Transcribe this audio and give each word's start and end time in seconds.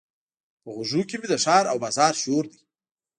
په 0.63 0.69
غوږونو 0.75 1.07
کې 1.09 1.15
مې 1.19 1.27
د 1.29 1.33
ښار 1.43 1.65
او 1.71 1.77
بازار 1.83 2.13
شور 2.21 2.43
دی. 2.51 2.61